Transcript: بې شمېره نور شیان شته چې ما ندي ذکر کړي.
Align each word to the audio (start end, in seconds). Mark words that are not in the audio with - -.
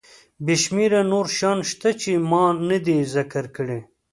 بې 0.45 0.55
شمېره 0.63 1.01
نور 1.11 1.25
شیان 1.37 1.59
شته 1.69 1.89
چې 2.01 2.11
ما 2.29 2.43
ندي 2.69 2.97
ذکر 3.15 3.45
کړي. 3.55 3.79